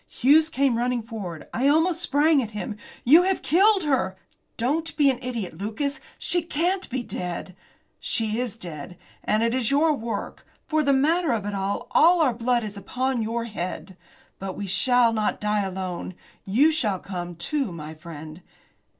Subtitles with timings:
[0.07, 1.47] Hughes came running forward.
[1.53, 2.75] I almost sprang at him.
[3.03, 4.17] "You have killed her!"
[4.57, 5.99] "Don't be an idiot, Lucas!
[6.17, 7.55] She can't be dead!"
[7.99, 8.97] "She is dead.
[9.23, 10.43] And it is your work.
[10.65, 11.87] For the matter of that, all
[12.19, 13.95] our blood is upon your head.
[14.39, 16.15] But we shall not die alone.
[16.45, 18.41] You shall come, too, my friend."